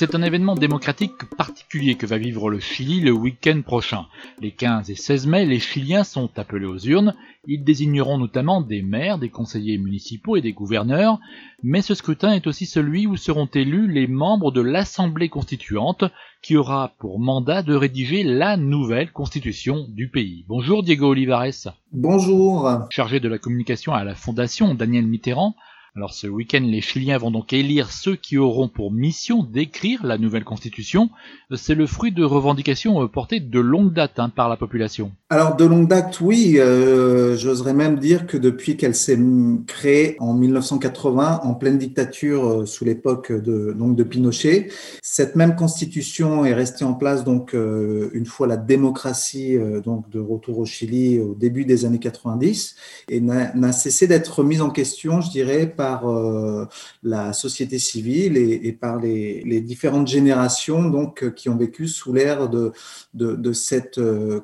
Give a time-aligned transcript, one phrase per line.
[0.00, 4.06] C'est un événement démocratique particulier que va vivre le Chili le week-end prochain.
[4.40, 7.16] Les 15 et 16 mai, les Chiliens sont appelés aux urnes.
[7.48, 11.18] Ils désigneront notamment des maires, des conseillers municipaux et des gouverneurs.
[11.64, 16.04] Mais ce scrutin est aussi celui où seront élus les membres de l'Assemblée constituante
[16.42, 20.44] qui aura pour mandat de rédiger la nouvelle constitution du pays.
[20.46, 21.74] Bonjour Diego Olivares.
[21.90, 22.70] Bonjour.
[22.90, 25.56] Chargé de la communication à la Fondation Daniel Mitterrand,
[25.98, 30.16] alors ce week-end, les Chiliens vont donc élire ceux qui auront pour mission d'écrire la
[30.16, 31.10] nouvelle constitution.
[31.52, 35.10] C'est le fruit de revendications euh, portées de longue date hein, par la population.
[35.30, 36.54] Alors de longue date, oui.
[36.58, 39.18] Euh, j'oserais même dire que depuis qu'elle s'est
[39.66, 44.68] créée en 1980, en pleine dictature euh, sous l'époque de, donc de Pinochet,
[45.02, 50.58] cette même constitution est restée en place donc une fois la démocratie donc de retour
[50.58, 52.76] au Chili au début des années 90
[53.08, 56.66] et n'a cessé d'être mise en question, je dirais, par euh,
[57.02, 62.48] la société civile et, par les, différentes générations donc euh, qui ont vécu sous l'ère
[62.48, 62.72] de,
[63.14, 64.40] de, cette euh,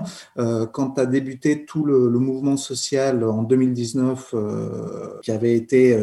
[0.00, 0.66] constitution.
[0.72, 4.34] quand a débuté tout le, mouvement social en 2019,
[5.22, 5.98] qui avait été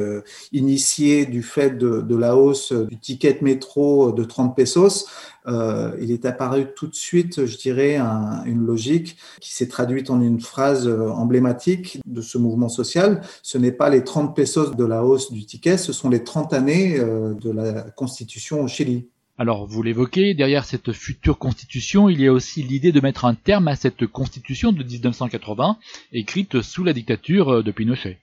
[0.52, 5.06] initié du fait de, la hausse du ticket métro de 30 pesos,
[5.48, 7.98] euh, il est apparu tout de suite, je dirais,
[8.46, 13.22] une logique qui s'est traduite en une phrase euh, emblématique de ce mouvement social.
[13.44, 16.54] Ce n'est pas les 30 pesos de la hausse du ticket, ce sont les 30
[16.54, 19.08] années euh, de la constitution au Chili.
[19.40, 23.36] Alors, vous l'évoquez, derrière cette future constitution, il y a aussi l'idée de mettre un
[23.36, 25.78] terme à cette constitution de 1980,
[26.12, 28.18] écrite sous la dictature euh, de Pinochet.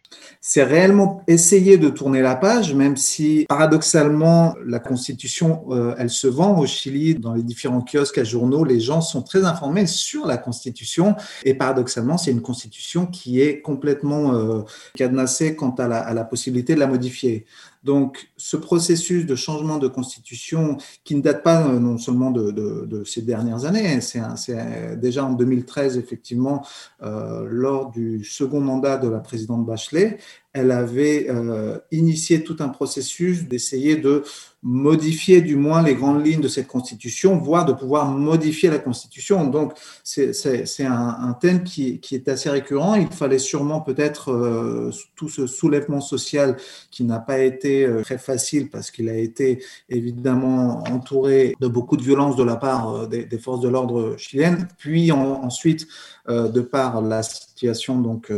[0.46, 6.26] C'est réellement essayer de tourner la page, même si paradoxalement, la constitution, euh, elle se
[6.26, 10.26] vend au Chili, dans les différents kiosques à journaux, les gens sont très informés sur
[10.26, 14.60] la constitution, et paradoxalement, c'est une constitution qui est complètement euh,
[14.94, 17.46] cadenassée quant à la, possibilité de la modifier.
[17.82, 23.02] Donc, ce processus de changement de constitution, qui ne date pas euh, non seulement de,
[23.06, 26.66] ces dernières années, c'est déjà en 2013, effectivement,
[27.00, 30.03] lors du second mandat de la présidente Bachelet,
[30.52, 34.22] elle avait euh, initié tout un processus d'essayer de
[34.64, 39.46] modifier du moins les grandes lignes de cette constitution, voire de pouvoir modifier la constitution.
[39.46, 40.32] Donc c'est
[40.80, 42.94] un, un, thème qui, qui, est assez récurrent.
[42.94, 46.56] Il fallait sûrement peut-être euh, tout ce soulèvement social
[46.90, 51.98] qui n'a pas été euh, très facile parce qu'il a été évidemment entouré de beaucoup
[51.98, 55.86] de violence de la part des, des forces de l'ordre chiliennes, puis ensuite
[56.26, 58.32] de par la situation donc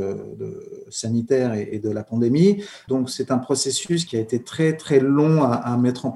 [0.91, 2.65] sanitaire et, et de la pandémie.
[2.88, 6.10] Donc c'est un processus qui a été très très long à, mettre en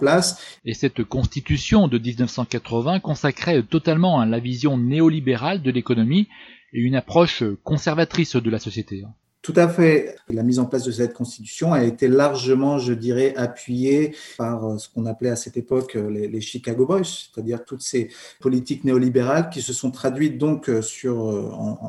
[0.65, 6.29] Et cette constitution de 1980 consacrait totalement à la vision néolibérale de l'économie
[6.73, 9.05] et une approche conservatrice de la société.
[9.53, 10.15] Tout à fait.
[10.29, 14.79] La mise en place de cette constitution a été largement, je dirais, appuyée par euh,
[14.79, 19.51] ce qu'on appelait à cette époque euh, les, Chicago Boys, c'est-à-dire toutes ces politiques néolibérales
[19.51, 21.17] qui se sont traduites donc euh, sur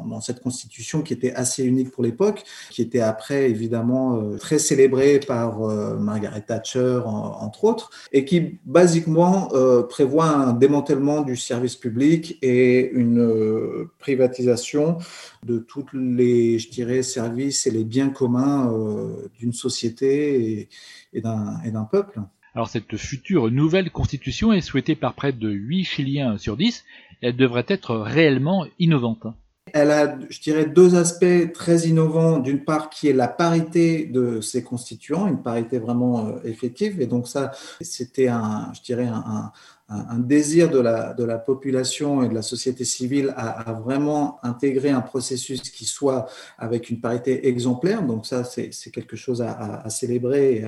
[0.08, 5.20] dans cette constitution qui était assez unique pour l'époque, qui était après évidemment très célébrée
[5.20, 5.60] par
[6.00, 9.50] Margaret Thatcher entre autres, et qui basiquement
[9.90, 14.98] prévoit un démantèlement du service public et une privatisation
[15.46, 20.70] de tous les, je dirais, services et les biens communs euh, d'une société
[21.14, 22.22] et, d'un peuple.
[22.54, 26.84] Alors cette future nouvelle constitution est souhaitée par près de 8 Chiliens sur 10.
[27.22, 29.26] Elle devrait être réellement innovante.
[29.74, 32.40] Elle a, je dirais, deux aspects très innovants.
[32.40, 37.00] D'une part, qui est la parité de ses constituants, une parité vraiment euh, effective.
[37.00, 39.52] Et donc ça, c'était un, je dirais, un,
[39.92, 44.90] un, désir de la, de la population et de la société civile à, vraiment intégrer
[44.90, 48.04] un processus qui soit avec une parité exemplaire.
[48.04, 50.64] Donc ça, c'est quelque chose à, célébrer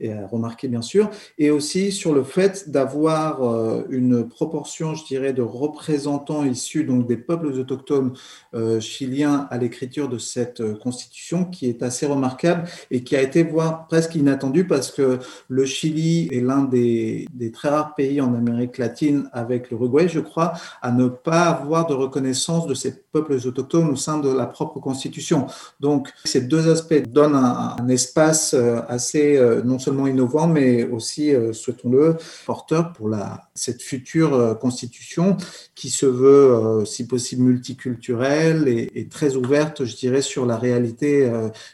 [0.00, 1.10] et, à, remarquer, bien sûr.
[1.38, 7.06] Et aussi sur le fait d'avoir euh, une proportion, je dirais, de représentants issus donc,
[7.06, 8.14] des peuples autochtones
[8.54, 13.22] euh, chiliens à l'écriture de cette euh, constitution qui est assez remarquable et qui a
[13.22, 18.20] été voire presque inattendue parce que le Chili est l'un des, des très rares pays
[18.20, 22.92] en Amérique latine avec l'Uruguay, je crois, à ne pas avoir de reconnaissance de ces
[23.12, 25.46] peuples autochtones au sein de la propre constitution.
[25.80, 31.34] Donc, ces deux aspects donnent un, espace euh, assez euh, non seulement innovant, mais aussi,
[31.34, 33.10] euh, souhaitons-le, porteur pour
[33.54, 35.36] cette future constitution
[35.74, 41.30] qui se veut, si possible, multiculturelle et, très ouverte, je dirais, sur la réalité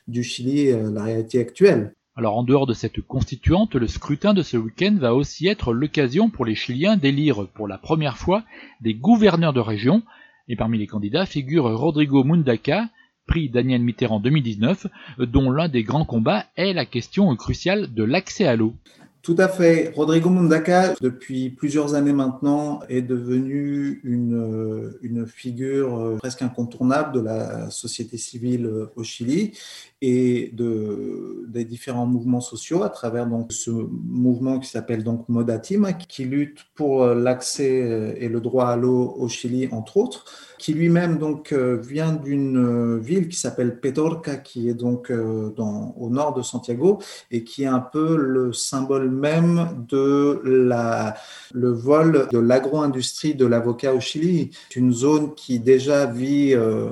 [0.09, 1.95] du Chili, la réalité actuelle.
[2.15, 6.29] Alors en dehors de cette constituante, le scrutin de ce week-end va aussi être l'occasion
[6.29, 8.45] pour les Chiliens d'élire pour la première fois
[8.83, 10.03] des gouverneurs de région,
[10.47, 12.91] et parmi les candidats figure Rodrigo Mundaca,
[13.27, 14.89] prix Daniel Mitterrand 2019,
[15.21, 18.75] dont l'un des grands combats est la question cruciale de l'accès à l'eau.
[19.23, 19.93] Tout à fait.
[19.95, 27.21] Rodrigo Mundaca, depuis plusieurs années maintenant, est devenu une, une figure euh, presque incontournable de
[27.21, 29.57] la société civile euh, au Chili
[30.01, 35.93] et de, des différents mouvements sociaux à travers donc ce mouvement qui s'appelle donc Modatim,
[35.93, 40.25] qui lutte pour l'accès et le droit à l'eau au Chili, entre autres,
[40.59, 46.35] qui lui-même donc euh, vient d'une ville qui s'appelle Petorca, qui est donc au nord
[46.35, 46.99] de Santiago
[47.31, 51.15] et qui est un peu le symbole même de la,
[51.53, 54.51] le vol de l'agro-industrie de l'avocat au Chili.
[54.69, 56.91] C'est une zone qui déjà vit, euh,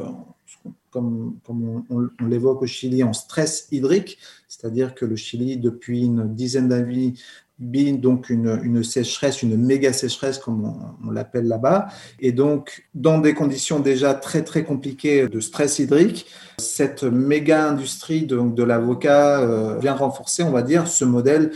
[0.91, 4.19] comme, comme, on, l'évoque au Chili, en stress hydrique,
[4.49, 7.15] c'est-à-dire que le Chili, depuis une dizaine d'années,
[7.61, 11.89] donc une, une, sécheresse, une méga sécheresse comme on, on l'appelle là-bas,
[12.19, 16.27] et donc dans des conditions déjà très très compliquées de stress hydrique,
[16.59, 21.53] cette méga industrie de, de l'avocat euh, vient renforcer, on va dire, ce modèle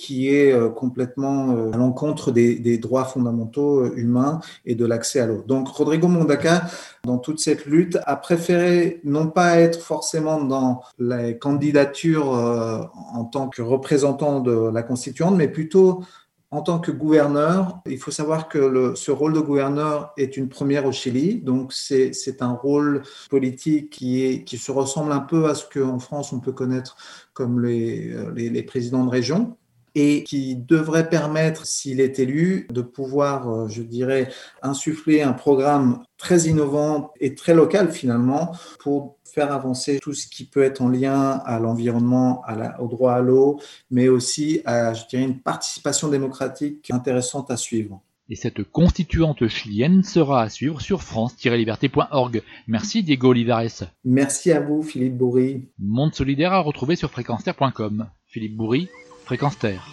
[0.00, 5.20] qui est euh, complètement euh, à l'encontre des, droits fondamentaux euh, humains et de l'accès
[5.20, 5.44] à l'eau.
[5.46, 6.64] Donc Rodrigo Mondaca,
[7.04, 13.48] dans toute cette lutte, a préféré non pas être forcément dans la candidature en tant
[13.48, 16.02] que représentant de la constituante, mais plutôt
[16.50, 20.84] en tant que gouverneur, il faut savoir que ce rôle de gouverneur est une première
[20.86, 25.98] au Chili, donc c'est un rôle politique qui, se ressemble un peu à ce qu'en
[25.98, 26.96] France on peut connaître
[27.34, 29.56] comme les, les, les présidents de région
[29.94, 34.30] et qui devrait permettre, s'il est élu, de pouvoir, euh, je dirais,
[34.62, 40.44] insuffler un programme très innovant et très local finalement pour faire avancer tout ce qui
[40.44, 42.42] peut être en lien à l'environnement,
[42.78, 43.60] au droit à l'eau,
[43.90, 48.02] mais aussi à, je dirais, une participation démocratique intéressante à suivre.
[48.28, 52.42] Et cette constituante chilienne sera à suivre sur france-liberté.org.
[52.68, 53.90] Merci Diego Olivares.
[54.04, 55.64] Merci à vous Philippe Bourri.
[55.80, 58.08] Monde solidaire à retrouver sur fréquenceterre.com.
[58.28, 58.88] Philippe Bourri,
[59.30, 59.86] Fréquence Terre.